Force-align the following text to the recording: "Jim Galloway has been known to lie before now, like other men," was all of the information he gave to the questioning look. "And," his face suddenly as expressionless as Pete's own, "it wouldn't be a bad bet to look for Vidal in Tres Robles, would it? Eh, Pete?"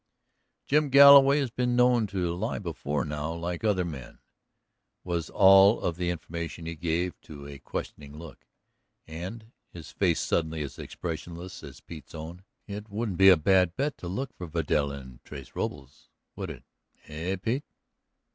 "Jim 0.65 0.89
Galloway 0.89 1.37
has 1.37 1.51
been 1.51 1.75
known 1.75 2.07
to 2.07 2.33
lie 2.33 2.57
before 2.57 3.05
now, 3.05 3.31
like 3.33 3.63
other 3.63 3.85
men," 3.85 4.17
was 5.03 5.29
all 5.29 5.79
of 5.81 5.95
the 5.95 6.09
information 6.09 6.65
he 6.65 6.73
gave 6.73 7.21
to 7.21 7.45
the 7.45 7.59
questioning 7.59 8.17
look. 8.17 8.47
"And," 9.05 9.51
his 9.69 9.91
face 9.91 10.19
suddenly 10.19 10.63
as 10.63 10.79
expressionless 10.79 11.61
as 11.63 11.81
Pete's 11.81 12.15
own, 12.15 12.43
"it 12.65 12.89
wouldn't 12.89 13.19
be 13.19 13.29
a 13.29 13.37
bad 13.37 13.75
bet 13.75 13.95
to 13.99 14.07
look 14.07 14.33
for 14.33 14.47
Vidal 14.47 14.91
in 14.91 15.19
Tres 15.23 15.55
Robles, 15.55 16.09
would 16.35 16.49
it? 16.49 16.63
Eh, 17.07 17.35
Pete?" 17.35 17.63